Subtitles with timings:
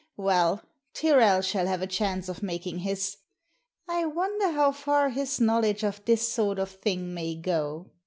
[0.17, 0.63] Well,
[0.95, 3.17] Tyrrel shall have a chance of making his.
[3.87, 7.91] I wonder how far his knowledge of this sort of thing may go